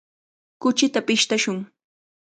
[0.61, 1.57] Kuchita pishtashun.